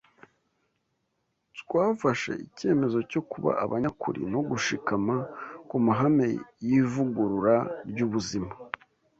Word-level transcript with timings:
Twafashe 1.59 2.31
icyemezo 2.45 2.97
cyo 3.11 3.21
kuba 3.31 3.51
abanyakuri 3.63 4.21
no 4.33 4.41
gushikama 4.49 5.15
ku 5.67 5.75
mahame 5.85 6.27
y’ivugurura 6.67 7.55
ry’ubuzima 7.89 8.51